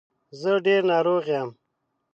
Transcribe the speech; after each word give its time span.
زه 0.39 0.51
ډېر 0.65 0.81
ناروغ 0.91 1.23
یم. 1.33 1.49